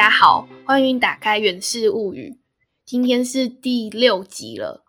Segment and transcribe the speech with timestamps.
[0.00, 2.30] 大家好，欢迎打开《远视物语》，
[2.86, 4.82] 今天是第六集了。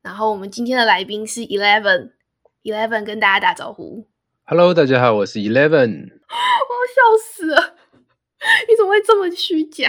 [0.00, 4.08] 然后我们今天的来宾是 Eleven，Eleven 跟大家打招呼。
[4.46, 6.08] Hello，大家好，我是 Eleven。
[6.16, 7.74] 我要笑死了！
[8.66, 9.86] 你怎么会这么虚假？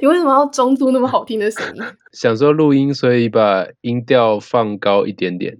[0.00, 1.82] 你为什么要装出那么好听的声音？
[2.12, 5.56] 想说录音，所以把音调放高一点点。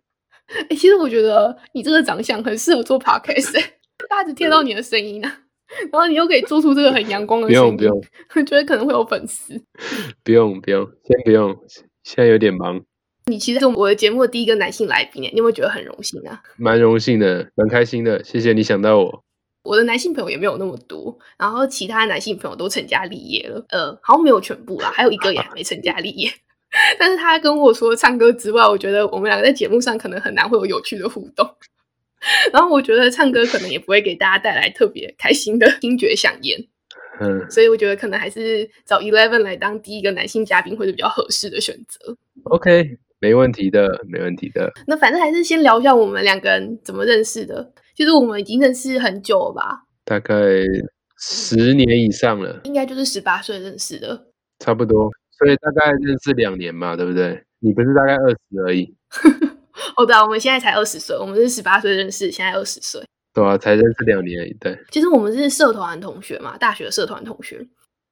[0.49, 5.43] 哎、 其实我觉得你这个长相很适合做 podcast，、欸、大家只听到你的声音啊，
[5.93, 8.03] 然后你又可以做出这个很阳光的不用不用
[8.35, 9.55] 我觉得可能会有粉丝。
[10.25, 11.57] 不用不用，先不用，
[12.03, 12.81] 现在有点忙，
[13.27, 16.43] 你其实是我的节目的第一个男性来宾，你有没有觉得很荣幸啊？
[16.57, 19.25] 蛮荣幸的，蛮开心的，谢谢你想到我。
[19.65, 26.31] 我的男性朋友也没有那么多，然后其他男性朋友都成家立业了，呃，好像没有全部啦，还有一个也还没成家立业。
[26.99, 31.47] 但是他跟我说唱歌之外，我觉得我们两个在节目上可能很难会有有趣的互动。
[32.53, 36.59] 然后我觉得唱歌可能也不会给大家带来特别开心的听觉响宴，
[37.21, 42.17] 嗯所以我觉得可能还是找 Eleven 来当第一个男性嘉宾会是比较合适的选择。
[42.45, 44.73] ，OK，没问题的，没问题的。
[44.87, 47.73] 那反正还是先聊一下我们两个人怎么认识的。
[47.95, 50.35] 就是我们已经认识很久了吧，大概
[51.19, 54.27] 十年以上了，应该就是十八岁认识的。
[54.61, 57.43] 差不多，所以大概认识两年嘛，对不对？
[57.59, 58.95] 你不是大概二十而已，
[59.97, 63.03] 哦，对啊，我们现在才二十岁，我们是十八岁认识，现在二十岁。
[63.35, 67.65] 对啊，才认识两年而已，对，其实我们是社团同学嘛，大学社团同学，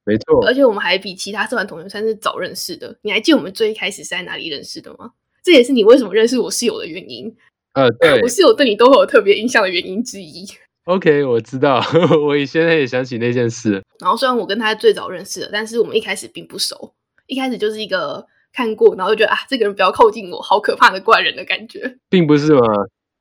[0.05, 0.53] 没错而。
[0.53, 2.95] 且我们还比其他社团同学算是早认识的。
[3.01, 5.11] 你还记得我们最一开始是在哪里认识的吗？
[5.43, 7.35] 这也是你为什么认识我室友的原因。
[7.73, 10.47] 呃，对 我室友对你都会有特别印象的原因之一。
[10.85, 11.83] ，OK，我知道，
[12.25, 13.83] 我现在也想起那件事。
[13.99, 16.93] 然后虽然我跟他最早认识的，但是我们一开始并不熟，
[17.25, 18.25] 一开始就是一个
[18.57, 21.97] 看过，然后就觉得啊，这个人不要靠近我，好可怕的怪人的感觉。
[22.09, 22.61] 并不是吗？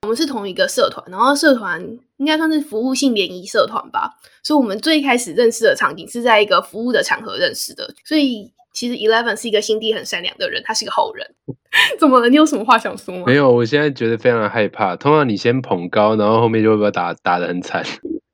[0.04, 1.78] 我们是同一个社团，然后社团
[2.16, 11.26] 应该算是服务性联谊社团吧，所以我们最开始认识的场景是在一个服务的场合认识的，所以其实 Eleven 是一个心地很善良的人，他是个好人。
[12.00, 12.30] 怎么了？
[12.30, 13.24] 你有什么话想说吗？
[13.26, 14.96] 没有，我现在觉得非常害怕。
[14.96, 17.84] 通常你先捧高，然后后面就会被打打的很惨。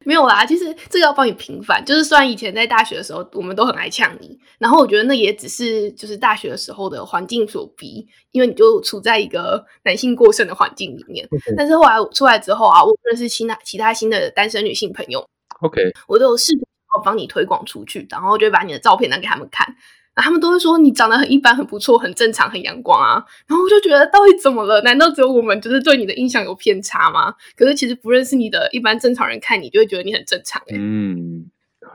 [0.04, 1.84] 没有啦，其实这个要帮你平反。
[1.84, 11.28] 就是虽然以前在大学的时候，我们都很爱呛你，然后我觉得那也只是就是大学的时候的环境所逼，因为你就处在一个男性过剩的环境里面。
[11.56, 15.24] 但是后来出来之后啊，我认识其他其他新的单身女性朋友
[15.60, 19.74] ，OK，我都有试图要帮你推广出去，然后就把你的照片拿给他们看，
[20.14, 23.24] 然后他们都会说你长得很一般、很不错、很正常、很阳光啊。
[23.46, 24.80] 然后我就觉得到底怎么了？
[24.82, 27.34] 难道只有我们就是对你的印象有偏差吗？
[27.56, 30.76] 可是其实不认识你的一般正常人看你就会觉得你很正常、欸。
[30.76, 31.50] 嗯，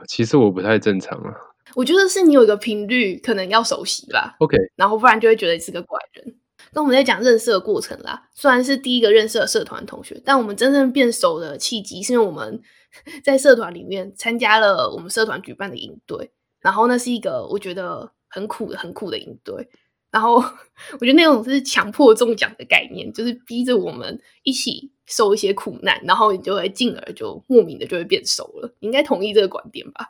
[0.06, 1.32] 其实我不太正常啊。
[1.74, 6.34] 我觉得是你有一个频率可能要熟悉吧，OK，然后不然就会觉得你是个怪人。
[6.72, 12.60] 那我们在讲认识的过程啦，虽然是第一个认识的社团同学，但我们真正变熟的契机是因为我们
[13.22, 16.30] 在社团里面参加了我们社团举办的营队，
[16.60, 19.68] 然后那是一个我觉得很苦、很苦的营队。
[20.10, 20.36] 然后
[20.98, 28.74] 我觉得那种是强迫中奖的概念，就是逼着我们一起受一些苦难，然后你就会进而就莫名的就会变熟了。
[28.80, 30.06] 你应该同意这个观点吧？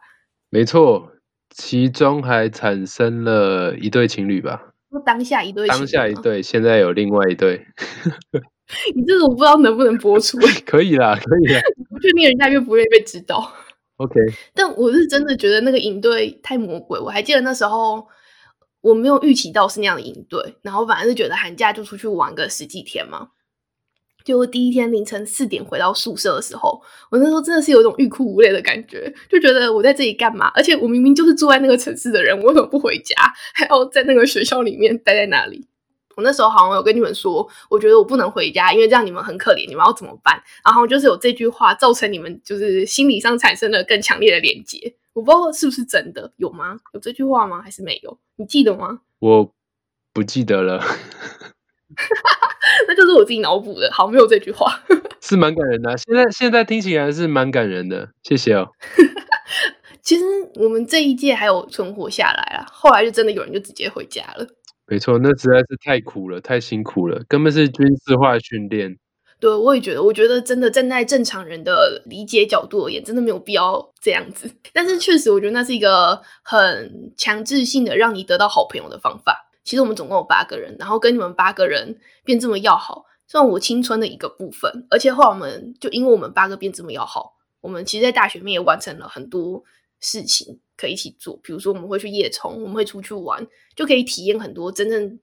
[0.50, 1.10] 没错，
[1.50, 4.72] 其中还产生了一对情侣吧。
[4.90, 7.66] 说当下一对当下一对，现在有另外一对，
[8.94, 11.60] 你这个我不知道能不能播出， 可以啦，可以啦。
[11.90, 13.52] 不确定人家愿不愿意被知道。
[13.98, 14.20] OK，
[14.54, 16.98] 但我是真的觉得那个营队太魔鬼。
[16.98, 18.06] 我还记得那时候
[18.80, 23.28] 我没有预期到是那样的营队，然后反正是觉得寒假就出去玩个十几天嘛。
[24.24, 30.48] 就第一天凌晨四点回到宿舍的时候，我那时候真的是有一种欲哭无泪的感觉，就觉得我在这里干嘛？
[30.54, 33.16] 而且我明明就是住在那个城市的人，我为什么不回家，
[33.54, 35.66] 还要在那个学校里面待在那里？
[36.18, 40.42] 我那时候好像有跟你们说，我觉得我不能回家，因为这样你们很可怜，你们要怎么办？
[40.64, 44.96] 然后就是有这句话造成你们就是心理上产生了更强烈的连接。
[45.12, 46.76] 我不知道是不是真的，有吗？
[46.92, 47.62] 有这句话吗？
[47.62, 48.18] 还是没有？
[48.34, 48.98] 你记得吗？
[49.20, 49.54] 我
[50.12, 50.82] 不记得了，
[52.88, 53.88] 那就是我自己脑补的。
[53.92, 54.80] 好，没有这句话。
[55.22, 55.96] 是蛮感人的啊。
[55.96, 58.70] 现在现在听起来是蛮感人的，谢谢哦。
[60.02, 60.24] 其实
[60.56, 64.44] 我们这一届还有存活下来啊，后来就真的有人就直接回家了。
[64.90, 68.96] 没错，那实在是太苦了，太辛苦了，根本是军事化训练。
[69.38, 74.50] 对，我也觉得，我觉得真的站在正常人的理解角度而言，真的没有必要这样子。
[74.72, 79.48] 但是确实，我觉得那是一个很强制性的让你得到好朋友的方法。
[79.62, 84.86] 其实我们总共有八个人，然后跟你们八个人变这么要好，算我青春的一个部分。
[84.90, 89.62] 而且后来我们就因为我们八个变这么要好，我们其实，在大学里面也完成了很多
[90.00, 91.38] 事情可以一起做。
[91.42, 95.18] 比如说，我们会去夜冲，我们会出去玩，就可以体验很多真正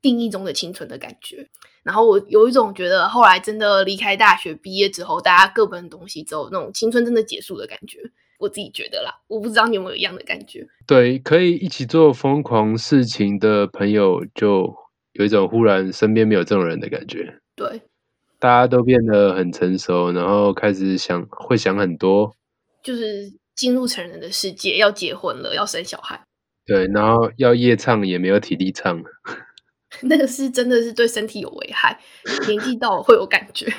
[0.00, 1.48] 定义中的青春的感觉。
[1.82, 7.98] 然后我有一种觉得，后来真的离开大学毕业之后，大家各奔东西之后，那种青春真的结束的感觉。
[8.38, 10.66] 我自己觉得啦，我不知道你有没有一样的感觉。
[10.84, 14.74] 对，可以一起做疯狂事情的朋友，就
[15.12, 17.38] 有一种忽然身边没有这种人的感觉。
[17.54, 17.82] 对，
[18.40, 22.34] 大家都变得很成熟，然后开始想，会想很多。
[22.82, 26.22] 就是进入成人的世界，要结婚了，要生小孩。
[26.64, 29.04] 对，然后要夜唱也没有体力唱了。
[30.02, 32.00] 那个是真的是对身体有危害，
[32.46, 33.72] 年纪到了会有感觉。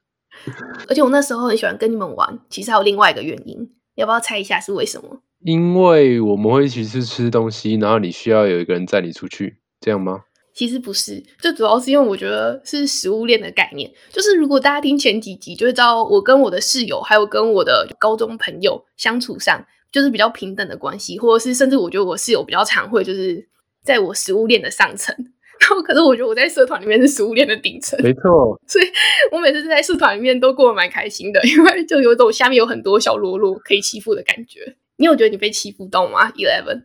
[0.88, 5.22] 而且我那时候很喜欢跟你们玩，其实还有另外一个原因，要不要猜一下是为什么？
[5.40, 10.22] 因为我们会一起去吃东西，然后你需要有一个人载你出去，这样吗？
[10.56, 13.92] 其实不是，就主要是因为我觉得是食物链的概念。
[14.10, 19.62] 就是如果大家听前几集，就会知道我跟我的室友，还有跟我的高中朋友相处上，
[19.92, 23.46] 就是比较平等的关系，或者是甚至我觉得我室友比较常会就是
[23.84, 25.14] 在我食物链的上层。
[25.60, 28.58] 然后可是我觉得我在社团里面是食物链的顶层，没错。
[28.66, 28.86] 所以
[29.30, 34.74] 我每次在社团里面都过得蛮开心的，因为就有一种下面有很多小喽啰可以欺负的感觉。
[34.96, 36.84] 你有觉得你被欺负到吗？Eleven。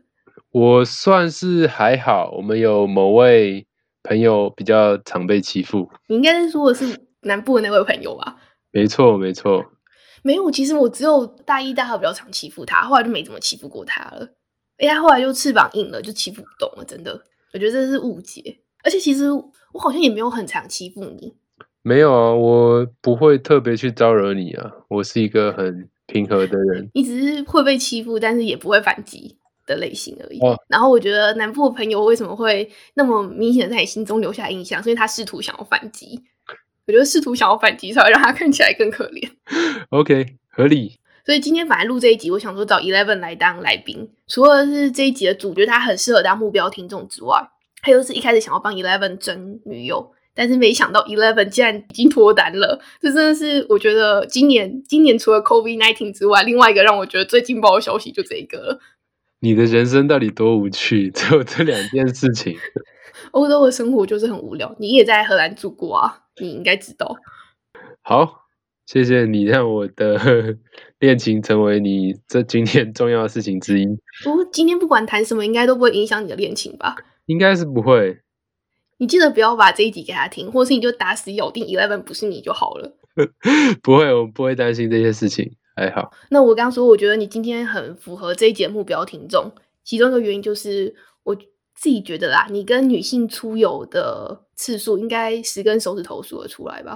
[0.52, 3.66] 我算是还好，我们有某位
[4.04, 5.90] 朋友比较常被欺负。
[6.08, 8.38] 你应该是说的是南部的那位朋友吧？
[8.72, 9.66] 没错，没错。
[10.24, 14.28] 没有，其实我只有大一、大二比较常欺负他，后来就没怎么欺负过他了。
[14.78, 16.84] 哎呀，后来就翅膀硬了，就欺负不动了。
[16.86, 17.22] 真的，
[17.54, 18.60] 我觉得这是误解。
[18.84, 21.34] 而且其实我好像也没有很常欺负你。
[21.82, 24.72] 没有啊，我不会特别去招惹你啊。
[24.90, 26.90] 我是一个很平和的人。
[26.94, 29.38] 你只是会被欺负，但是也不会反击。
[29.72, 30.40] 的类型而已。
[30.68, 34.82] 然后我觉得南部的朋友为什么会那么明显的在你心中留下印象？
[34.84, 36.22] 所以他试图想要反击。
[36.88, 39.30] 我觉得试图想要反击，才会让他看起来更可怜。
[39.92, 40.98] OK，合理。
[41.24, 47.40] 所以今天反正录这一集，我想说找 Eleven 来当来宾，除了是这一集的主角他很适合当目标听众之外，
[47.84, 52.82] 还有是一开始想要帮 Eleven 争女友，但是没想到 Eleven 竟然已经脱单了。
[53.00, 58.80] 这真的是我觉得今年今年除了 COVID nineteen 之外，另外一个让我觉得最劲爆的消息就这一个。
[59.42, 61.10] 你的人生到底多无趣？
[61.14, 62.56] 只有这两件事情。
[63.32, 64.74] 欧洲的生活就是很无聊。
[64.80, 67.16] 你也在荷兰住过啊，你应该知道。
[68.02, 68.46] 好，
[68.86, 70.58] 谢谢你让我的
[71.00, 73.86] 恋情成为你这今天重要的事情之一。
[74.24, 76.96] 不过今天不管谈什么，应该都不会影响你的恋情吧？
[77.26, 78.20] 应该是不会。
[78.98, 82.96] 你记得不要把这一集给他听，或是你就打死咬定 Eleven 不是你就好了。
[83.82, 85.52] 不会，我不会担心这些事情。
[85.82, 86.12] 还好。
[86.30, 89.52] 那我刚说，我觉得你今天很符合这一节目标听众，
[89.84, 96.94] 其中一个原因就是我自己觉得啦，你跟女性出游的次数应该十根手指头数得出来吧？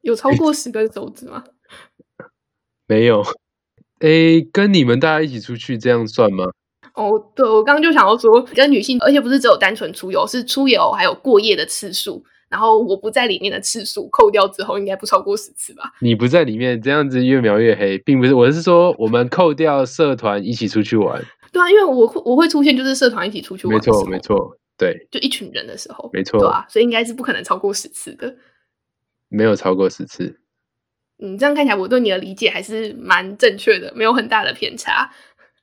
[0.00, 1.44] 有超过十根手指吗？
[2.88, 3.24] 没有。
[4.00, 6.46] 诶，跟你们大家一起出去这样算吗？
[6.94, 12.24] 哦，对，我刚刚就想要说，跟女性，而且不是只有单纯出游，是出游还有过夜的次数。
[12.50, 15.92] 然后我不在里面的次数扣掉之后，应该不超过十次吧？
[16.00, 18.34] 你不在里面，这样子越描越黑，并不是。
[18.34, 21.24] 我是说，我们扣掉社团一起出去玩。
[21.52, 23.76] 对啊，因为我会我会出现，就是社团一起出去玩。
[23.76, 28.36] 没错，没错，对，就一群人的时候，没错，对啊，所以应该是不可能超过十次的。
[29.28, 30.40] 没有超过十次。
[31.22, 35.08] 嗯，这样看起来，我对你的理解还是蛮正确的，没有很大的偏差。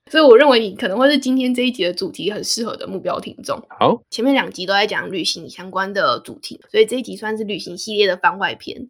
[0.09, 3.61] 所以我认为你可能会是今天这一集的主题很适合的目标听众。
[3.79, 8.89] 好，前面两集都在讲旅行相关的主题，所以这一集算是旅行系列的番外篇。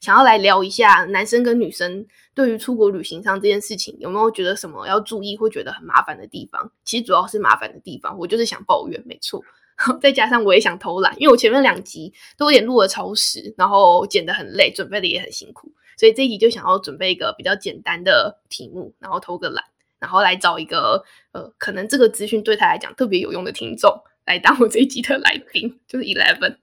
[0.00, 2.04] 想要来聊一下男生跟女生
[2.34, 6.72] 对于出国旅行上这件事情，有没有觉得什么要注意，会觉得很麻烦的地方？
[6.84, 9.40] 其实主要是麻烦的地方，我就是想抱怨，没错。
[10.00, 19.62] 再加上我也想偷懒，因为我前面两集都有点录了超时，然后剪得很累，准备的也很辛苦，所以这一集就想要准备一个比较简单的题目，然后偷个懒。
[20.06, 23.92] 然后来找一个呃，可能这个资讯对他来讲特别有用的听众
[24.24, 26.58] 来当我这一集的来宾，就是 Eleven。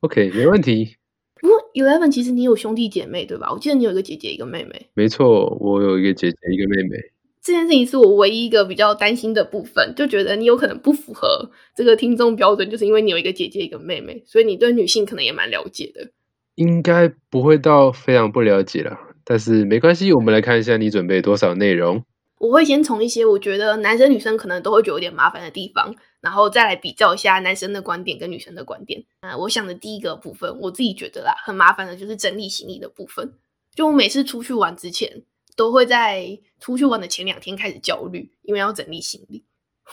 [0.00, 0.96] OK，没问题。
[1.38, 3.52] 不过 Eleven 其实你有兄弟姐妹对吧？
[3.52, 4.88] 我记得你有一个姐姐，一个妹妹。
[4.94, 6.96] 没错，我有一个姐姐，一个妹妹。
[7.42, 16.10] 这件事情是我唯一一个比较担心的部分，就觉得你有可能不符合这个听众标准，就是因为你有一个姐姐，一个妹妹，所以你对女性可能也蛮了解的。
[16.54, 22.04] 应该不会到非常不了解了，但是没关系，我们来看一下你准备多少内容。
[22.38, 29.04] 我会先从一些我觉得男生女生可能都会觉得有点麻烦的地方，然后再来比较一下男生的观点跟女生的观点。
[29.20, 33.32] 啊，我想的第一个部分，我自己觉得啦，很麻烦的就是整理行李的部分。
[33.74, 35.22] 就我每次出去玩之前，
[35.56, 39.44] 都会在出去玩的前两天开始焦虑，因为要整理行李。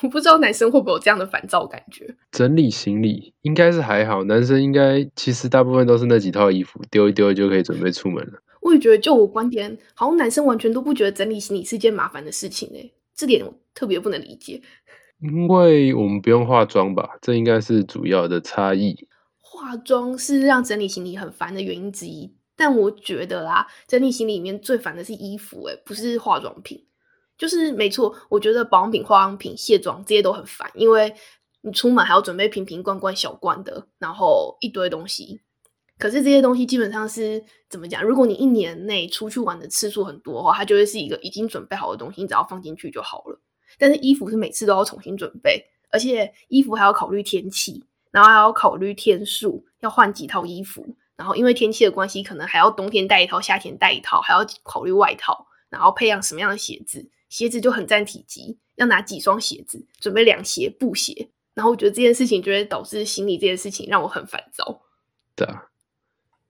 [0.01, 2.15] 我不知道男生会不会有这样的烦躁感觉。
[2.31, 8.33] 整理行李应该是还好，男生应该其实大部分都是那几套衣服，丢一丢就可以准备出门了。
[8.65, 14.59] 我也觉得，就我观点，好像男生完全都不觉得整理行李是件麻烦的事情诶，这点我特别不能理解。
[15.21, 19.07] 因为我们不用化妆吧，这应该是主要的差异。
[19.39, 26.83] 化妆是让整理行李很烦的原因之一，但我觉得啦，整理行李里面最烦的是衣服，诶不是化妆品。
[27.37, 31.13] 就是没错，我觉得保养品、化妆品、卸妆这些都很烦，因为
[31.61, 35.41] 你出门还要准备瓶瓶罐罐、小罐的，然后一堆东西。
[35.97, 38.03] 可是这些东西基本上是怎么讲？
[38.03, 43.41] 如果你一年内出去玩的次数很多的话，它就会是一个已经准备好的东西，你只要放进去就好了。
[43.77, 50.95] 但是衣服是每次都要重新准备，而且衣服还要考虑天气，然后还要考虑天数，要换几套衣服。
[51.15, 61.29] 然后因为天气的关系，可能还要冬天带一套，夏天带一套，还要考虑外套，然后配养什么样的鞋子，鞋子就很占体积，要拿几双鞋子，准备凉鞋、布鞋。
[61.53, 64.81] 然后我觉得这件事情就会导致行李这件事情让我很烦躁。
[65.37, 65.69] 对啊。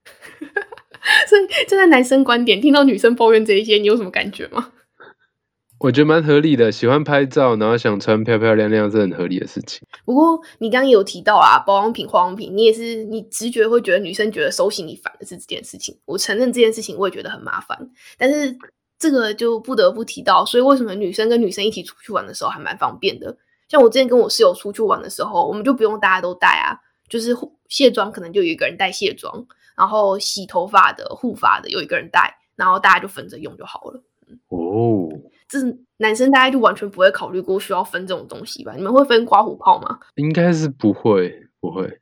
[1.27, 4.71] 所以站在男生观点，听到女生抱怨这一些，你有什么感觉吗？
[5.77, 9.85] 我觉得蛮合理的，喜欢拍照，然后想穿漂漂亮亮是很合理的事情。
[10.05, 15.95] 不过你刚刚有提到啊，保养品、化妆品，你也是你直觉会觉得女生觉得收行李烦的是这件事情。
[16.05, 17.77] 我承认这件事情我也觉得很麻烦，
[18.17, 18.57] 但是
[18.97, 23.37] 这个就不得不提到，所以为什么女生跟女生一起出去玩的时候还蛮方便的？
[23.67, 27.35] 像我之前跟我室友出去玩的时候，我们就不用大家都带啊，就是
[27.67, 29.45] 卸妆可能就有一个人带卸妆。
[29.77, 34.03] 然后洗头发的、护发的有一个人带，然后大家就分着用就好了。
[34.47, 35.09] 哦，
[35.47, 35.59] 这
[35.97, 38.73] 男生大家就完全不会考虑过需要分这种东西吧？
[38.75, 39.99] 你们会分刮胡泡吗？
[40.15, 41.99] 应该是不会，不会。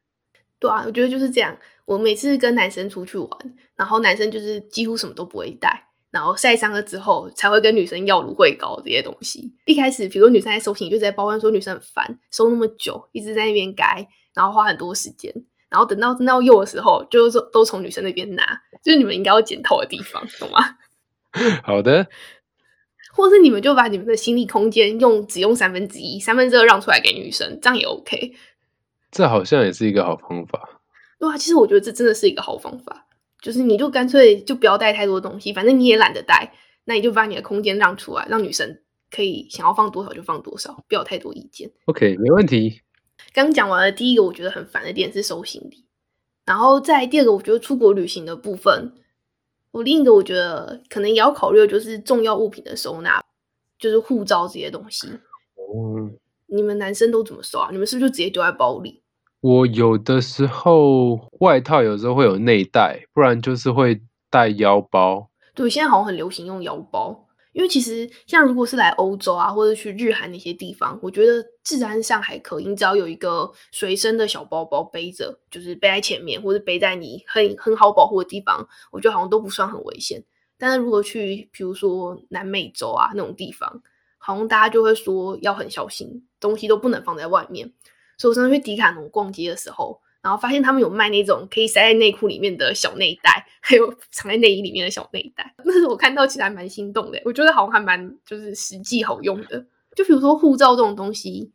[0.59, 1.57] 对啊，我觉得就是这样。
[1.85, 3.29] 我每次跟男生出去玩，
[3.75, 9.53] 然后男生就是几乎什么都不会带，然后晒伤了之后才会跟女生要芦荟膏这些东西。
[9.65, 15.33] 一开始，比如女生在收行李，就在抱怨说女生很烦，收那么久，一直在那边改，然后花很多时间。
[15.73, 20.77] 然后等到真的要用的时候，就是都从女生那边拿，就是你们应该要检讨的地方，懂吗？
[21.65, 22.07] 好的。
[23.15, 28.33] 或是你们就把你们的心理空间用只用三分之一，三分之二让出来给女生，这样也 OK。
[29.11, 30.81] 这好像也是一个好方法。
[31.19, 33.07] 对啊，其实我觉得这真的是一个好方法，
[33.41, 36.53] 就是你就干脆就不要带太多东西，反正你也懒得带，
[36.85, 41.71] 那你就把你的空间让出来，让女生可以想要放多少就放多少，不要太多意见。
[41.85, 42.81] OK，没问题。
[43.33, 45.85] 刚讲完了第一个，我觉得很烦的点是收行李，
[46.45, 48.93] 然后在第二个，我觉得出国旅行的部分，
[49.71, 53.23] 我另一个我觉得可能也要考虑的就是重要物品的收纳，
[53.79, 55.07] 就是护照这些东西。
[55.55, 56.11] 哦，
[56.45, 57.69] 你们男生都怎么收啊？
[57.71, 59.01] 你们是不是就直接丢在包里？
[59.41, 63.99] 我有的时候外套有时候会有内袋，不然就是会
[64.29, 65.29] 带腰包。
[65.55, 67.27] 对，现在好像很流行用腰包。
[67.53, 80.23] 因为其实像如果是来欧洲啊，或者去日韩那些地方，我觉得治安上还可以，你只要有一个随身的小包包背着，就是背在前面或者背在你很很好保护的地方，我觉得好像都不算很危险。
[80.57, 83.81] 但是如果去比如说南美洲啊那种地方，
[84.17, 87.71] 好像大家就会说要很小心，东西都不能放在外面。
[88.17, 90.02] 所以我上次去迪卡侬逛街的时候。
[90.23, 95.53] 然后发现他们有卖那种可以塞在内裤里面的小内袋，还有藏在内衣里面的小内袋。
[95.65, 99.65] 那是我看到其实还蛮心动的，我觉得好像还蛮就是实际好用的。
[99.95, 101.51] 就比如说护照这种东西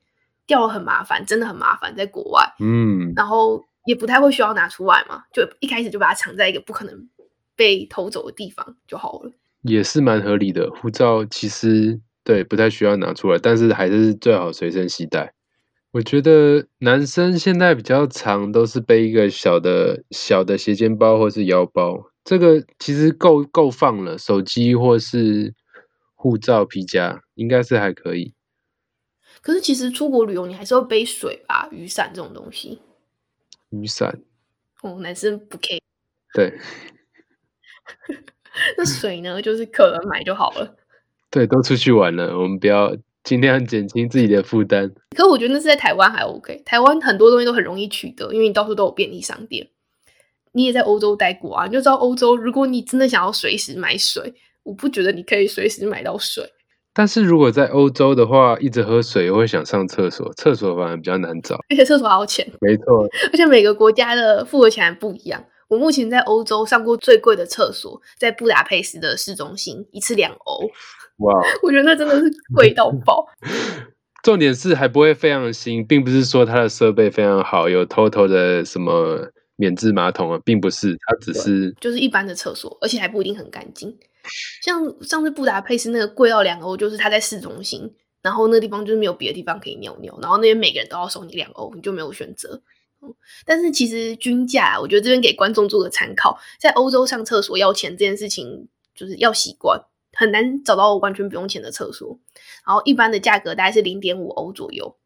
[0.46, 7.08] 掉了很麻烦，真的很麻烦，在国外，嗯，然后也不太会需要拿出来嘛，就一开始就把它藏在一个不可能
[7.56, 9.32] 被偷走的地方就好了。
[9.62, 15.32] 也是蛮合理的，护照其实对不太需要拿出来，但是还是最好随身携带。
[15.90, 25.54] 我觉得男生现在比较常都是背一个小的小的斜肩包或是腰包，这个其实够够放了，手机或是
[26.14, 28.34] 护照、皮夹应该是还可以。
[29.40, 32.80] 可是其实出国旅游你还是要背水吧，雨伞这种东西。
[33.70, 34.20] 雨伞？
[34.82, 35.80] 哦，男生不 care。
[36.34, 36.52] 对。
[38.76, 39.40] 那水呢？
[39.40, 40.76] 就是可能买就好了。
[41.30, 42.94] 对，都出去玩了，我们不要。
[43.28, 44.90] 尽量减轻自己的负担。
[45.14, 49.68] 可我觉得那是在台湾还 OK，台湾很多东西都很容易取得，因为你到处都有便利商店。
[50.52, 54.32] 你也在欧洲待过啊，你就知道欧洲，如果你真的想要随时买水，
[54.62, 56.42] 我不觉得你可以随时买到水。
[56.94, 62.50] 但是如果在欧洲的话，一直喝水会想上厕所，厕所反而比较难找，而且厕所还要钱。
[62.62, 65.44] 没错，而且每个国家的付的钱不一样。
[65.68, 70.70] 我目前在欧洲上过最贵的厕所，在布达佩斯的市中心，一次两欧。
[71.18, 73.26] 哇， 我觉得那真的是贵到爆。
[74.24, 83.96] 重点是还不会非常新，并不是说它的设备非常好，有偷偷的什么免治马桶啊，并不是，它只是就是一般的厕所，而且还不一定很干净。
[84.62, 92.60] 像上次布达佩斯那个贵到两欧，就是它在市中心，然后那地方就是没有别的地方可以尿尿，然后那边每个人都要收你两欧，你就没有选择。
[93.46, 99.80] 但是其实均价，我觉得这边给观众做个参考，在欧洲上厕所要钱这件事情，就是要习惯。
[100.18, 102.18] 很难找到完全不用钱的厕所，
[102.66, 104.96] 然后一般的价格大概是零点五欧左右。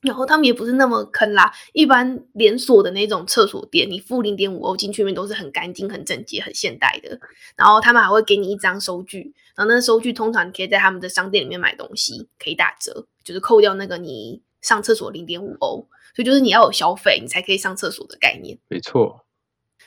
[0.00, 7.20] 然后他们也不是那么坑啦，一般连锁的那种厕所店，你付零点五欧进去面都是很干净、很整洁、很现代的。
[7.54, 18.58] 然后他们还会给你一张收据，然后那收据通常你可以在他们的商店里面买东西，可以打折，就是扣掉那个你上厕所零点五欧，所以就是你要有消费，你才可以上厕所的概念。
[18.66, 19.24] 没错。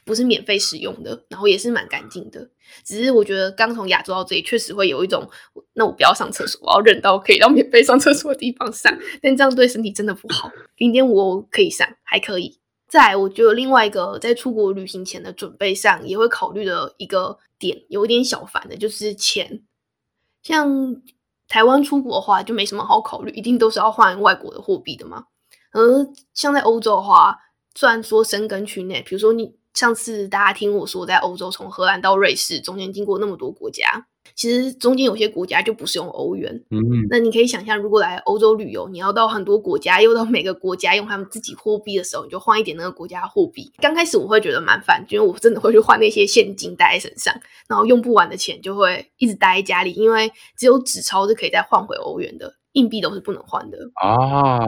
[0.06, 2.48] 不是免费使用的，然后也是蛮干净的。
[2.84, 5.28] 只是我觉得刚从亚洲到这里，确实会有一种，
[5.74, 8.96] 那我不要上厕所，我要忍到可以到免费上厕所的地方上。
[9.22, 10.52] 但这样对身体真的不好。
[10.78, 12.60] 零点五可以上，还可以。
[12.88, 19.64] 再，我觉得另外一个在出国旅行前的准备上，也会考虑的一个点，有一点小烦的，就是钱。
[20.44, 21.02] 像
[21.48, 25.26] 台湾出国的话，就没什么好考虑，一定都是要换外国的货币的嘛。
[25.72, 27.40] 而像在欧洲的话，
[27.74, 29.56] 虽然说生根区内，比如说你。
[29.76, 36.64] 上次大家听我说，在欧洲从荷兰到瑞士中间经过那么多国家，其实中间有些国家就不是用欧元。
[36.72, 36.80] 嗯，
[37.10, 43.70] 那你可以想象，如果来欧洲旅游，你要到很多国家，又到每个国家用他们自己货币的时候，你就换一点那个国家货币。
[43.80, 47.36] 刚开始我会觉得蛮烦，因为我真的会去换那些现金带在身上，
[47.68, 53.78] 然后用不完的钱就会一直待在家里，因为只有纸钞是可以再换回欧元的，硬币都是不能换的。
[53.96, 54.66] 啊，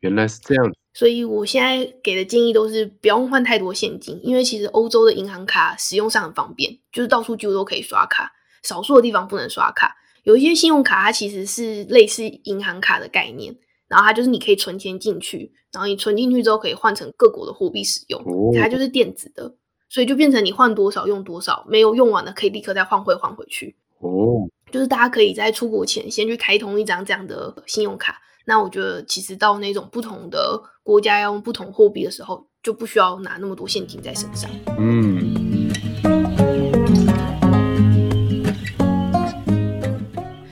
[0.00, 0.74] 原来是这样。
[0.94, 8.32] 所以我现在给的建议都是不用换太多现金，因为其实欧洲的银行卡使用上很方便，就是到处几乎都可以刷卡，
[8.62, 9.96] 少数的地方不能刷卡。
[10.22, 13.54] 有一些信用卡它其实是类似银行卡的概念，
[13.88, 18.24] 然后它就是你可以存钱进去，然后你存进去之后可以换成各国的货币使用，
[18.58, 19.56] 它就是电子的，
[19.90, 23.74] 所以就变成你换多少用多少，没有用完的可以立刻再换汇换回去。
[23.98, 28.20] 哦，就是大家可以在出国前先去开通一张这样的信用卡。
[28.46, 34.50] 那我觉得，其实到那种不同的国家要用不同货币的时候，就不需要拿那么多现金在身上。
[34.78, 35.70] 嗯。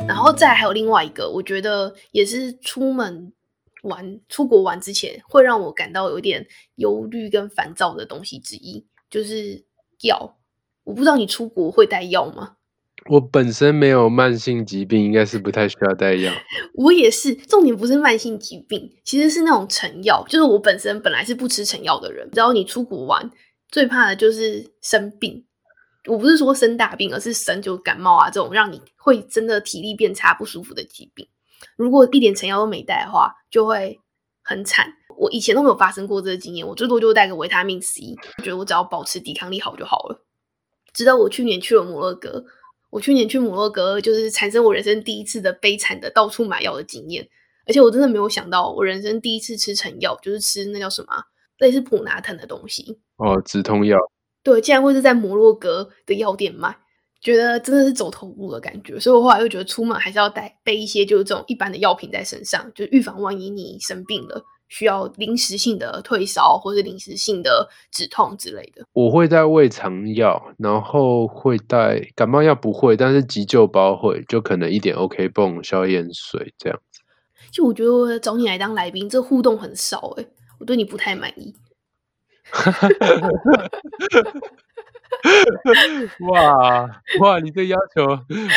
[0.09, 3.33] 然后再还有另外一个，我觉得也是出门
[3.83, 9.64] 玩、出国玩之前会让我感到有点忧虑跟烦躁的东西之一，就是
[10.03, 10.38] 药。
[10.85, 12.57] 我不知道你出国会带药吗？
[13.07, 16.33] 我本身没有慢性疾病，应该是不太需要带药。
[16.75, 20.25] 我也是，重点不是慢性疾病，其实是那种成药。
[20.29, 23.31] 就是我本身本来是不吃成药的人，只要你出国玩，
[23.69, 25.45] 最怕的就是生病。
[26.07, 31.27] 我不是说生大病，而是生就感冒啊这种让你会真的体力变差、不舒服的疾病。
[31.77, 34.01] 如果一点成药都没带的话，就会
[34.43, 34.93] 很惨。
[35.19, 40.25] 我以前都没有发生过这个经验，我最多就带个维他命 C，觉得我只要保持抵抗力好就好了。
[40.95, 42.45] 直到我去年去了摩洛哥。
[42.93, 47.27] 我去年去摩洛哥，就是产生我人生第一次的悲惨的到处买药的经验，
[47.67, 51.09] 而且我真的没有想到，我人生第一次吃成药，就是吃那叫什么
[51.57, 53.99] 类似普拿疼的东西哦，止痛药。
[54.43, 56.77] 对，竟然会是在摩洛哥的药店卖，
[57.23, 64.45] 觉得真的是走投无路的感觉，所以我后来又觉得出门还是要带备一些就是这种一般的药品在身上，就预防万一你生病了。
[64.73, 68.87] 需要临时性的退烧，或是临时性的止痛之类的。
[68.95, 77.03] 我会带胃肠药，然后会带感冒药，不会，但是急救包会，就可能一点 OK 泵、消炎水这样子。
[77.51, 80.25] 就我觉得找你来当来宾，这互动很少哎，
[80.59, 81.55] 我对你不太满意。
[86.31, 88.07] 哇哇，你这要求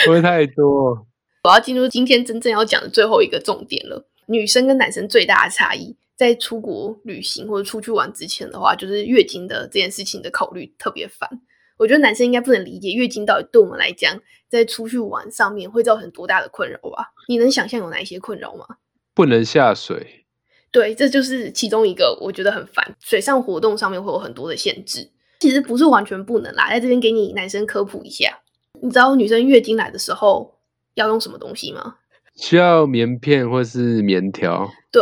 [0.05, 1.05] 不会太多。
[1.43, 5.97] 我要进入今天真正要讲的最后一个重点了，女生跟男生最大的差异。
[6.15, 11.29] 在出国旅行或者出去玩之前的话，就是月经的这件事情的考虑特别烦。
[11.77, 17.11] 我觉得男生应该不能理解月经到底对我们来讲，在出去玩上面会造成多大的困扰吧？
[17.27, 18.65] 你能想象有哪一些困扰吗？
[19.13, 20.25] 不能下水。
[20.71, 22.95] 对，这就是其中一个我觉得很烦。
[23.01, 25.09] 水上活动上面会有很多的限制，
[25.41, 26.69] 其实不是完全不能啦。
[26.69, 28.39] 在这边给你男生科普一下，
[28.81, 30.57] 你知道女生月经来的时候
[30.93, 31.95] 要用什么东西吗？
[32.35, 34.69] 需要棉片或是棉条。
[34.91, 35.01] 对。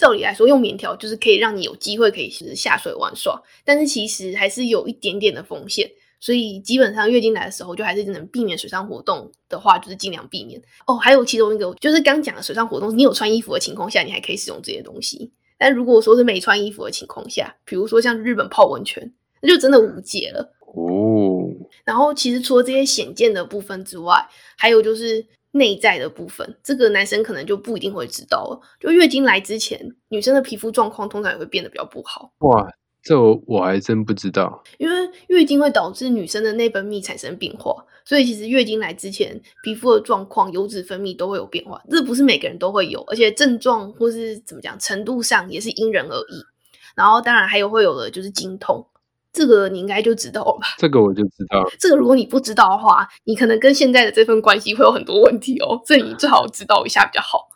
[0.00, 10.58] 照理来说，用棉条就是可以让你有机会可以是下水玩耍，但是其实还是有一点点的风险，所以基本上月经来的时候，就还是能避免水上活动的话，就是尽量避免。
[10.86, 15.30] 哦，还有其中一个就是刚讲的水上活动，你有穿衣服的情况下，你还可以使用这些东西。
[15.58, 21.52] 但如果说是没穿衣服的情况下，比如说像日本泡温泉，那就真的无解了哦。
[21.84, 25.26] 然后其实除了这些显见的部分之外，还有就是。
[25.52, 28.60] 内在的部分，这个男生可能就不一定会知道了。
[28.78, 32.32] 就月经来之前，女生的皮肤状况通常也会变得比较不好。
[32.38, 32.68] 哇，
[33.02, 34.62] 这我我还真不知道。
[34.78, 41.82] 因为月经会导致女生的内分泌产生变化，所以其实月经来之前，皮肤的状况、油脂分泌都会有变化。
[41.90, 46.44] 这不是每个人都会有，而且症状或是怎么讲程度上也是因人而异。
[46.94, 48.86] 然后当然还有会有的就是经痛。
[49.32, 50.66] 这个你应该就知道了吧？
[50.78, 51.68] 这个我就知道。
[51.78, 55.80] 这个如果你不知道的话，你可能跟现在的这份关系会有很多问题哦。
[55.86, 57.48] 这你最好知道一下比较好。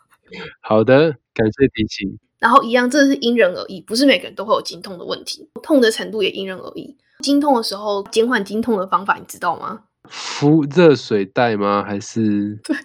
[0.61, 2.17] 好的，感谢提醒。
[2.39, 6.95] 然后一样，这是因人而异，不是每个人都会有经痛的问题，痛的程度也因人而异。
[7.23, 9.81] 经痛的时候，减缓经痛的方法你知道吗？
[10.07, 11.83] 敷热水袋吗？
[11.83, 12.59] 还是？
[12.63, 12.75] 对，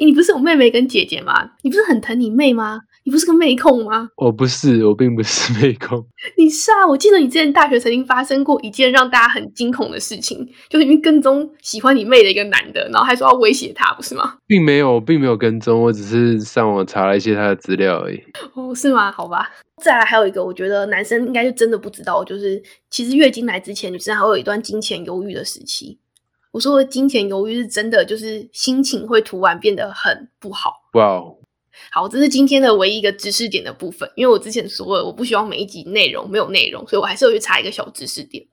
[0.00, 1.50] 你不是有妹妹跟姐姐吗？
[1.62, 2.80] 你不是很疼你妹吗？
[3.04, 4.08] 你不是个妹控吗？
[4.16, 6.06] 我不是，我并不是妹控。
[6.38, 6.86] 你是啊！
[6.86, 14.36] 我记得你之前大学曾经发生过一件让大家很惊恐的事情，就是因为跟踪喜欢你妹的一个男的，然后还说要威胁她，不是吗？
[14.46, 18.22] 并没有，并没有跟踪，我只是上网查了一些他的资料而已。
[18.54, 19.10] 哦，是吗？
[19.10, 19.50] 好吧。
[19.82, 25.98] 再来还有一个，我觉得男生应该就真的不知道，就是其实月经来之前，女生还会有一段金钱犹豫的时期。
[26.52, 30.74] 我说的金钱犹豫是真的，就是心情会突然变得很不好。
[30.92, 31.36] 哇哦！
[31.90, 38.44] 好，这是今天的唯一一个知识点的部分，因为我之前说了，我不希望每一集内容没有内容，所以我还是有去查一个小知识点。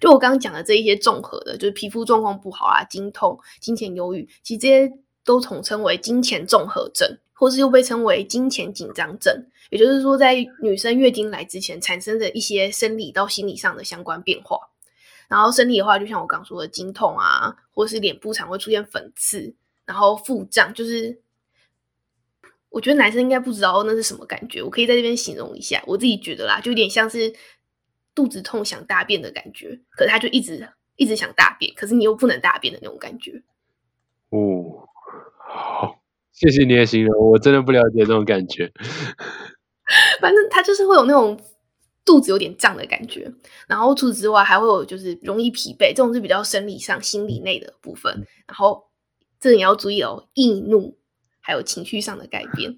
[0.00, 4.92] 就我刚刚讲的这一些综合的，就是皮肤状况不好啊、经痛、金钱忧郁，其实这些
[5.24, 9.46] 都统称为金钱综合症，或是又被称为金钱紧张症。
[9.70, 14.56] 也就是说，在女生月经来之前产生的一些生理到心理上的相关变化。
[15.28, 21.20] 然后生理的话，就像我刚说的经痛啊，或是脸部常会出现粉刺，然后腹胀，就是
[22.70, 24.62] 我觉得男生应该不知道那是什么感觉。
[24.62, 27.32] 我可以在这边形容一下，我自己觉得啦，就有点像是
[28.14, 33.42] 肚子痛想大便的感觉，可是他就一直一直想大便，可是你又不能大便的那种感觉。
[34.30, 34.88] 哦，
[35.38, 36.00] 好，
[36.32, 38.72] 谢谢你的形容，我真的不了解那种感觉。
[40.20, 41.38] 反正他就是会有那种。
[42.04, 43.30] 肚子有点胀的感觉，
[43.66, 48.26] 然后除此之外还会有就是容易疲惫，这种是比较生理上、心理内的部分。
[48.46, 48.88] 然后
[49.38, 50.96] 这你要注意哦，易怒
[51.48, 52.76] 还有情绪上的改变。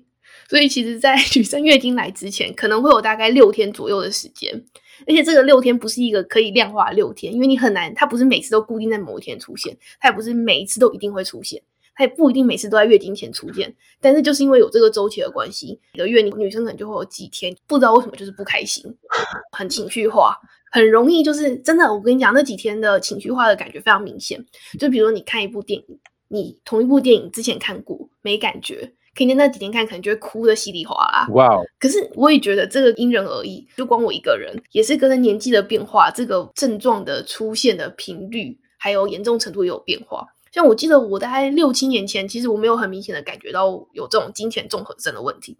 [0.49, 4.65] 所以其实，在女生月经来之前，可能会有大概六天左右的时间，
[5.09, 11.61] 而且这个六天不是一个可以量化六天，因为你很难，它不是每次都固定在某一天出现，它也不是每一次都一定会出现。
[11.97, 18.83] 它也不一定每次都在月经前出现，但是就是因为有这个周期的关系，一个月你女生可能就会有几天不知道为什么就是不开心，
[19.53, 20.35] 很情绪化，
[20.73, 21.93] 很容易就是真的。
[21.93, 24.43] 我跟你讲，那几天的情绪化的感觉非常明显。
[24.79, 25.99] 就比如你看一部电影，
[26.33, 31.27] 你同一部电影之前看过没感觉，可以那几天看可能就会哭的稀里哗啦。
[31.33, 31.65] 哇哦！
[31.81, 40.25] 可是我也觉得这个因人而异，就光我一个人也是跟着年纪的变化，这个症状的出现的频率还有严重程度也有变化。
[40.53, 45.57] 像我记得我大概六七年前，其实我没有很明显的感觉到有这种金钱综合症的问题，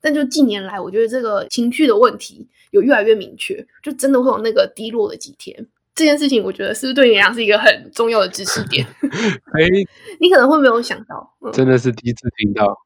[0.00, 5.66] 但就近年来，我觉得这个情绪的问题有越来越明确，就真的会有那个低落的几天。
[5.94, 8.86] 这件事情，我觉得是不是对你来讲是一个很重要的知识点？
[9.54, 9.68] 哎，
[10.20, 12.76] 你可能会没有想到，真的是第一次听到。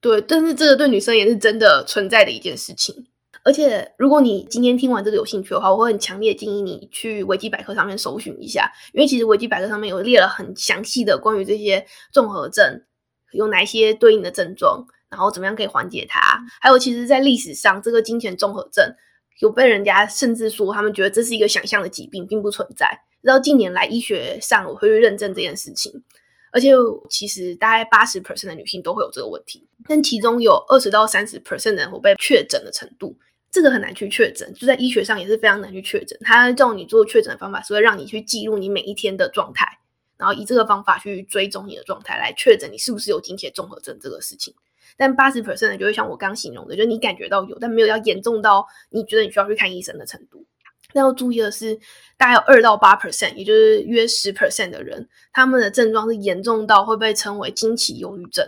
[0.00, 3.06] 对，但是这个对女生也是真的存在的一件事情。
[3.44, 12.82] 而且，如果你今天听完这个有兴趣的话，我会很强烈建议你去维基百科上面搜寻一下，因为其实维基百科上面有列了很详细的关于这些综合症
[13.30, 16.20] 有哪些对应的症状，然后怎么样可以缓解它。
[16.60, 18.96] 还有，其实，在历史上，这个金钱综合症
[19.40, 23.00] 有被人家甚至说他们觉得这是一个想象的疾病，并不存在。
[23.22, 26.02] 直到近年来，医学上我会去认证这件事情，
[26.52, 26.70] 而且
[27.10, 33.16] 其实大概八十 percent 的女性都会有这个问题，但其中有二十到三十 percent 的人会被确诊的程度。
[33.50, 36.18] 这个很难去确诊，就在医学上也是非常难去确诊。
[36.22, 39.66] 他叫你做确诊的方法是会让你去记录你每一天的状态，
[40.18, 44.54] 然后以这个方法去追踪你的状态，来确诊你是不是有经血综合症这个事情。
[44.96, 50.44] 但八十 percent 的就会像我刚形容的，就是你感觉到有，但没有要严重到你觉得你需要去看医生的程度。
[50.92, 51.78] 但要注意的是，
[52.16, 58.46] 大概有二到八 percent，也就是约十 percent 的人，他们的症状是严重到会被称为经期忧郁症。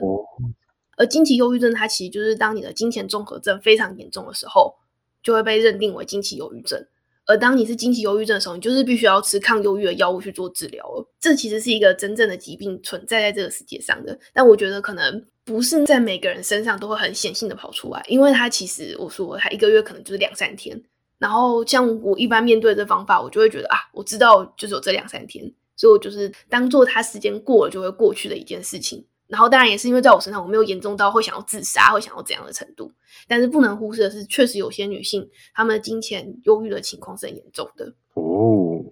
[0.96, 4.76] 而经期忧郁症，它其实就是当你的金钱综合症非常严重的时候。
[5.20, 6.86] 就会被认定为经期忧郁症，
[7.26, 11.06] 而当你是经期忧郁症的时候，你就是必须要吃抗忧郁的药物去做治疗了。
[11.18, 20.78] 这其实是一个真正的疾病存在在这个世界上的，但我觉得可能不是在每个人身上都会很显性的跑出来，因为它其实我说它一个月可能就是两三天，
[21.16, 29.02] 然后像我一般面对这方法，我就会觉得啊，我知道就是有这两三天，所以我就是当做它时间过了就会过去的一件事情。
[29.26, 32.92] 然后当然也是因为在我身上我没有严重到会想要自杀，会想要怎样的程度。
[33.26, 37.94] 但是不能忽视的是，确实有些女性她们的金钱忧郁的情况是很严重的。
[38.12, 38.84] 哦，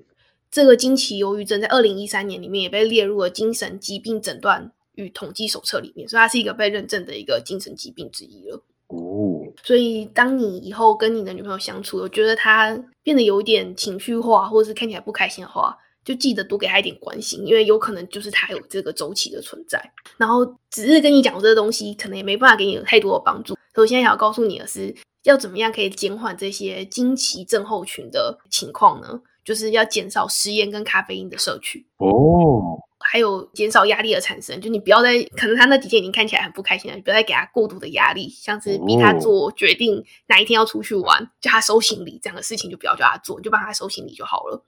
[0.50, 8.60] 这个经期忧郁症在二零一三年里面也被列入了精神疾病诊断与统计手册里面，所以它是一个被认证的一个精神疾病之一了。
[8.88, 15.78] 哦，所以当你以后跟你的女朋友相处，我觉得她变得有点情绪化，或者是看起来不开心的话。
[16.04, 19.92] 就记得多给她一点关心，因为有可能就是她有这个周期的存在。
[20.16, 23.56] 然后只是跟你讲这个东西，可能也没办法给你有太多的帮助。
[23.74, 29.20] 首先要告诉你的是，要怎么样可以减缓这些经期症候群的情况呢？
[29.44, 31.84] 就是要减少食盐跟咖啡因的摄取。
[31.98, 32.78] 哦，
[33.10, 44.64] 还有减少压力的产生，就你不要再可能他那几天已经看起来很不开心了，你不要再给他过度的压力，像是逼他做决定哪一天要出去玩，叫他收行李这样的事情就不要叫他做，你就帮他收行李就好了。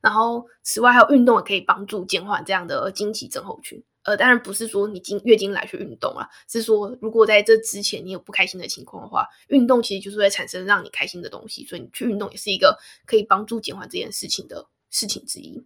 [0.00, 3.82] 然后此外还有运动也可以帮助减缓这样的经期症候群。
[4.02, 15.64] 呃，当然不是说你经月经来去运动啊，是说如果在这之前你有不开心的情况的话，运动其实就是会产生让你开心的东西，所以你去运动也是一个可以帮助减缓这件事情的事情之一。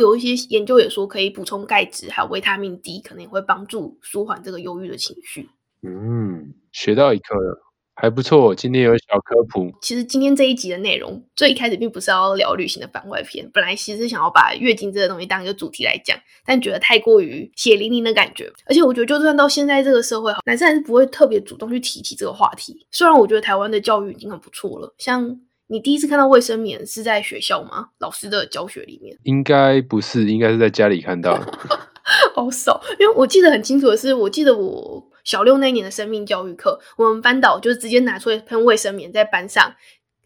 [0.00, 5.48] 有一些研究也说可以补充钙质，还有维他命 D，可能也会帮助舒缓这个忧郁的情绪。
[5.82, 7.60] 嗯，学到一课了。
[7.96, 9.72] 还不错，今天有小科普。
[9.80, 18.52] 其实今天这一集的内容最一开始并不是要聊旅行的番外篇，本来其实是想要把月经这个东西当一个主题来讲，但觉得太过于血淋淋的感觉。
[18.66, 22.84] 而且我觉得，就算到现在这个社会，男生还是不会特别主动去提起这个话题。
[22.90, 27.88] 虽然我觉得台湾的教育已经很不错了，像你第一次看到卫生棉是在学校吗？
[27.98, 29.16] 老师的教学里面？
[29.22, 31.38] 应该不是，应该是在家里看到。
[32.34, 35.10] 好少，因为我记得很清楚的是，我记得我。
[35.24, 39.74] 小六那年的生命教育课，我们班导就是直接拿出一喷卫生棉在班上，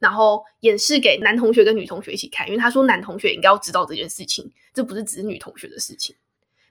[0.01, 6.17] 然后演示给男同学跟女同学一起看，因为他说男同学应该要知道这件事情，这不是只是女同学的事情。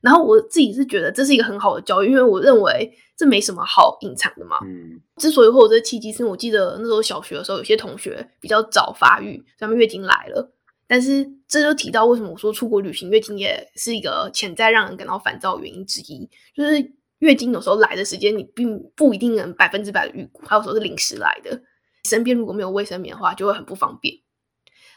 [0.02, 4.58] 然后我自己是觉得这是一个很好的教育，因为我认为这没什么好隐藏的嘛。
[4.64, 5.02] 嗯。
[5.18, 10.54] 之所以会有这契机，是我记得那时候小学的时候，有些同学比较早发育，他们月经来了，
[10.88, 16.94] 但是这就提到为什么我说出国旅行月经也是一个潜在让人感到烦躁的原因之一，就是。
[17.20, 21.60] 月经有时候来的时间，你并不一定能百分之百的预估，还有时候是临时来的。
[22.08, 24.14] 身边如果没有卫生棉的话，就会很不方便。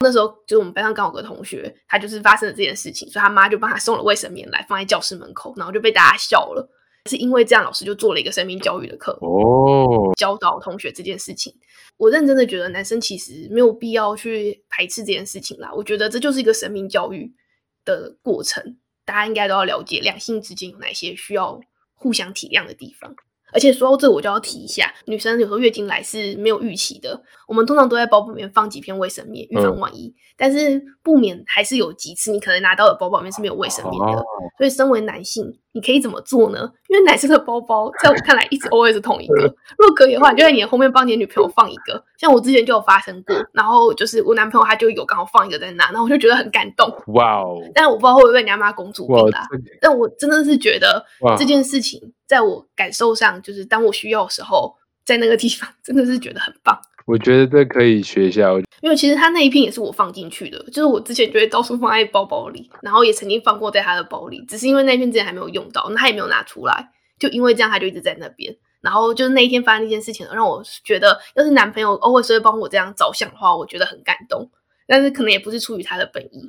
[0.00, 6.68] 那时候就是我们班上刚好有个同学，他就是发生了这件事情，所以他妈就帮他送了卫生棉来，放在教室门口，然后就被大家笑了。
[7.06, 11.54] 是因为这样，老师就做了一个生命教育的课哦，教导同学这件事情。
[11.96, 15.70] 我认真的觉得，男生其实没有必要去排斥这件事情啦。
[15.74, 17.34] 我觉得这就是一个生命教育
[17.84, 21.60] 的过程，大家应该都要了解两性之间有哪些需要。
[22.02, 23.14] 互相体谅的地方，
[23.52, 30.14] 而且说到这，我就要提一下，女生有时候月经来是没有预期的，我们通常都在包包里面放几片卫生棉，预防万一。
[30.36, 34.24] 但是不免还是有几次，你可能拿到的包包里面是没有卫生棉的。
[34.56, 36.58] 所以，身为男性，你可以怎么做呢？
[36.88, 39.42] 因为男生的包包在我看来一直 always 是同一个。
[39.76, 42.02] 如果可以的话，你就在你的后面帮你的女朋友放一个。
[42.18, 46.90] 像我之前就有发生过，然后就是我男朋友他就有刚好放一个在那，然后我就觉得很感动。
[47.08, 47.58] 哇哦！
[47.74, 49.46] 但我不知道会不会被人家骂公主病啦。
[49.78, 51.04] 但我真的是觉得
[51.38, 56.80] 这件事情，在我感受上，就是当我需要的时候，在那个地方真的是觉得很棒。
[57.04, 68.56] 我觉得这可以学一下，因为其实他那一片也是我放进去的，就是我之前就会到处放在包包里，然后也曾经放过在他的包里，只是因为那片之前还没有用到，那他也没有拿出来，就因为这样他就一直在那边。
[68.80, 74.48] 然后就是那一天发生那件事情，让我觉得要是男朋友偶尔是会帮我这样着想的话，我觉得很感动。
[74.86, 76.48] 但是可能也不是出于他的本意，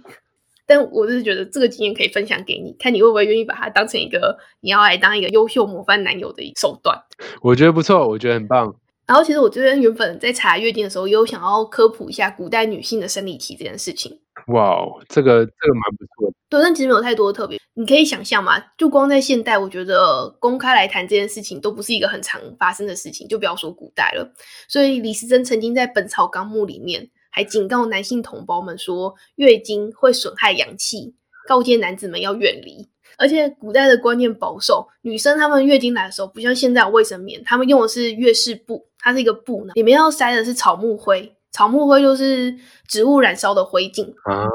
[0.71, 6.97] 但我就是觉得这个经验可以分享给你，看你会不会愿意把它当成一个你要来当一个优秀模范男友的一手段。
[7.41, 8.73] 我觉得不错，我觉得很棒。
[9.05, 14.17] 然后，其实我这边原本在查月经的时候，也有想要科普一下古代女性的生理期这件事情。
[14.47, 16.34] 哇，这个这个蛮不错的。
[16.47, 17.60] 对，但其实没有太多的特别。
[17.73, 24.34] 你可以想象嘛，就光在现代，我觉得公开来谈这件事情都不是一个很常发生的事情，就不要说古代了。
[24.69, 31.15] 所以李时珍曾经在《本草纲目》里面还警告男性同胞们说，月经会损害阳气，
[31.47, 32.87] 告诫男子们要远离。
[33.17, 38.87] 而且古代的观念保守，女生她们月经来的时候，不像现在有卫生棉，她们用的是月事布。
[38.99, 42.55] 它是一个布呢，里面要塞的是草木灰，草木灰就是
[42.87, 44.45] 植物燃烧的灰烬啊。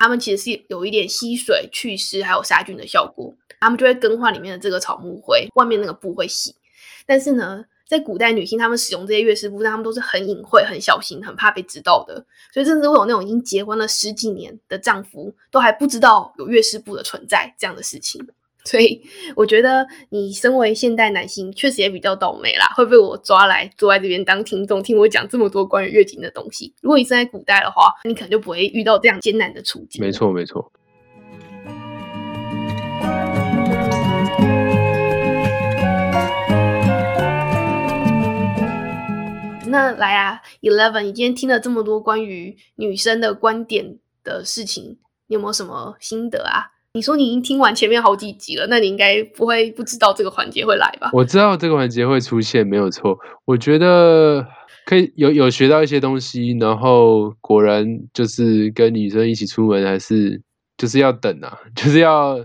[0.00, 3.32] 它们其实是有一点吸水、去湿还有杀菌的效果。
[3.60, 6.54] 他们就会更换里面的这个草木灰，外面那个布会洗。
[7.06, 12.24] 但是呢，在古代女性她们使用这些月事布，她们都是很隐晦、很小心、很怕被知道的。
[12.52, 18.26] 所以甚至会有那种已经结婚了十几年的丈夫，都还不知道有月事布的存在这样的事情。
[18.66, 19.02] 所以
[19.36, 26.72] 我觉得你身为现代男性，确实也比较倒霉啦，会被我抓来坐在这边当听众，听我讲这么多关于月经的东西。
[26.80, 30.02] 如果你生在古代的话，你可能就不会遇到这样艰难的处境。
[30.02, 30.72] 没错，没错。
[39.74, 46.70] 那来啊，Eleven，你今天听了这么多关于女生的观点的事情，你有没有什么心得啊？
[46.92, 51.10] 你说你已经听完前面好几集了，那你应该不会不知道这个环节会来吧？
[51.12, 53.18] 我知道这个环节会出现，没有错。
[53.44, 54.46] 我觉得
[54.86, 60.40] 可以有有学到一些东西，然后果然就是跟女生一起出门，还是
[60.76, 62.38] 就是要等啊， 就是要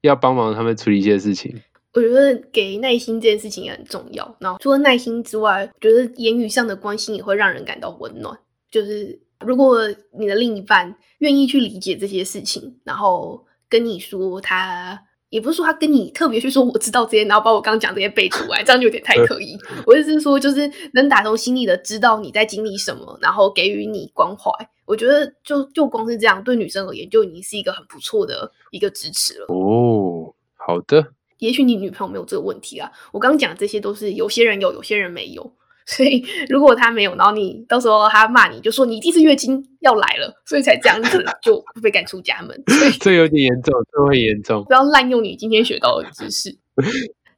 [0.00, 1.54] 要帮忙他们处理一些事情。
[1.94, 4.36] 我觉得给耐心这件事情也很重要。
[4.38, 8.38] 然后除了耐心之外，我觉得言语上的关心也会让人感到温暖。
[8.70, 9.80] 就是如果
[10.18, 13.44] 你的另一半愿意去理解这些事情，然后。
[13.72, 19.56] 跟你说他也不是说他跟你特别去说我知道这些，然后把我刚讲这些背出来，这样就有点太刻意。
[19.86, 24.50] 我意思是说，就是能打从心里的知道你在经历什么，然后给予你关怀。
[24.84, 29.46] 我觉得就就光是这样，对女生而言就已经是一个很不错的一个支持了。
[29.48, 31.14] 哦，好的。
[31.46, 32.90] 也许你女朋友没有这个问题啊。
[33.12, 35.52] 我刚刚讲这些都是有些人有，有些人没有。
[35.84, 42.62] 所以，如果他没有，然后你到时候他骂你，就说你第一次月经要来了，所以才这样子，就会被赶出家门。
[43.00, 44.62] 这有点严重，这会严重。
[44.64, 46.56] 不要滥用你今天学到的知识。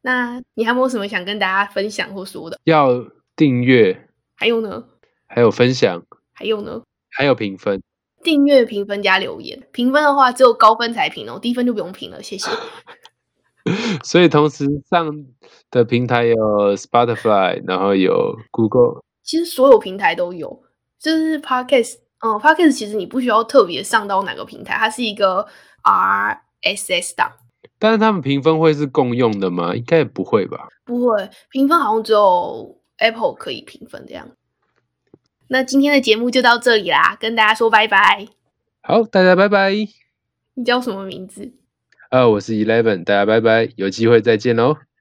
[0.02, 2.60] 那你还有没有什么想跟大家分享或说的？
[2.64, 4.84] 要订阅，还有呢？
[5.26, 6.82] 还有分享，还有呢？
[7.10, 7.82] 还有评分。
[8.22, 9.62] 订阅、评分加留言。
[9.72, 12.22] 评分的话，只有高分才评哦，低分就不用评了。
[12.22, 12.50] 谢谢。
[14.04, 15.24] 所以同时上
[15.70, 20.62] 的平台有 Spotify，然后有 Google，其实所有平台都有。
[20.98, 25.46] 就是 Podcast，嗯，Podcast 其实你不需要特别上到哪个平台，它是一个
[25.82, 27.32] RSS 档。
[27.78, 29.74] 但是他们评分会是共用的吗？
[29.74, 30.68] 应该也不会吧？
[30.84, 34.28] 不会，评分好像只有 Apple 可以评分这样。
[35.48, 38.26] 那今天的节目就到这里啦，跟大家说拜拜。
[38.82, 39.72] 好，大家拜拜。
[40.54, 41.52] 你叫什么名字？
[42.14, 44.76] 啊，我是 Eleven，大家拜拜，有机会再见喽。